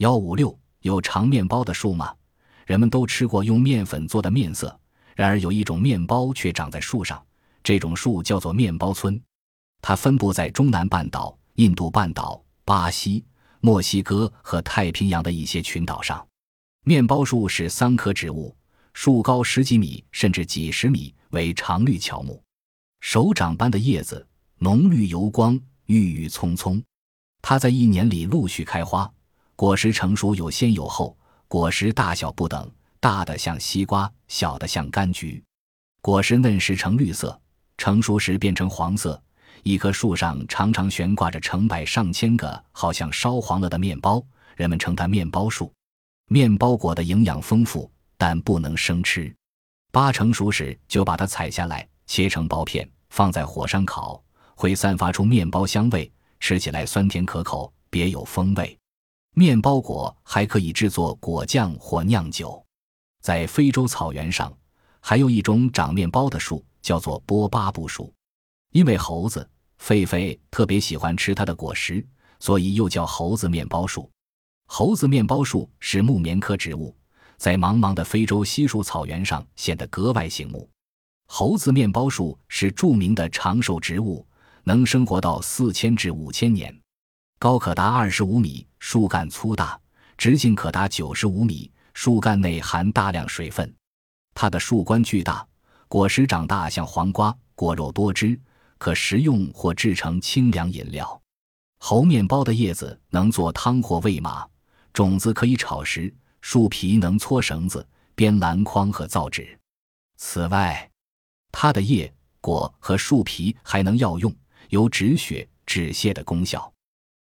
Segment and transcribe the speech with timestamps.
[0.00, 2.14] 幺五六有长面包的树吗？
[2.64, 4.80] 人们都吃过用面粉做的面色，
[5.14, 7.22] 然而有一种面包却长在树上，
[7.62, 9.20] 这种树叫做面包村，
[9.82, 13.22] 它分布在中南半岛、印度半岛、巴西、
[13.60, 16.26] 墨西哥和太平洋的一些群岛上。
[16.86, 18.56] 面包树是桑科植物，
[18.94, 22.42] 树高十几米甚至几十米，为常绿乔木，
[23.00, 24.26] 手掌般的叶子，
[24.60, 26.82] 浓绿油光，郁郁葱葱。
[27.42, 29.12] 它在一年里陆续开花，
[29.60, 31.14] 果实成熟有先有后，
[31.46, 35.44] 果实大小不等，大的像西瓜，小的像柑橘。
[36.00, 37.38] 果实嫩时呈绿色，
[37.76, 39.22] 成熟时变成黄色。
[39.62, 44.24] 一棵树上常常悬挂着成百上千个好像烧黄了的面包，
[44.56, 45.70] 人们称它面包树。
[46.30, 49.30] 面包果的营养丰富，但不能生吃。
[49.92, 58.74] 八成熟时就把它采下来，切成薄片，放在火上烤，会散发出面包香味，吃起来酸甜可口，别有风味。
[59.32, 62.64] 面包果还可以制作果酱或酿酒。
[63.22, 64.52] 在非洲草原上，
[65.00, 68.12] 还有一种长面包的树，叫做波巴布树，
[68.72, 72.04] 因为猴子、狒狒特别喜欢吃它的果实，
[72.38, 74.10] 所以又叫猴子面包树。
[74.66, 76.96] 猴子面包树是木棉科植物，
[77.36, 80.68] 在茫茫的非洲稀树草原上显得格外醒目。
[81.26, 84.26] 猴子面包树是著名的长寿植物，
[84.64, 86.79] 能生活到四千至五千年，
[87.40, 89.80] 高可达二十五米，树干粗大，
[90.18, 93.74] 直径可达九十五米，树干内含大量水分。
[94.34, 95.48] 它的树冠巨大，
[95.88, 98.38] 果实长大像黄瓜，果肉多汁，
[98.76, 101.18] 可食用或制成清凉饮料。
[101.78, 104.46] 猴面包的叶子能做汤或喂马。
[104.92, 109.58] 种子可以炒食，树皮能搓绳子、编篮筐和造纸。
[110.18, 110.90] 此外，
[111.50, 114.30] 它的叶、果和树皮还能药用，
[114.68, 116.70] 有止血、止泻的功效。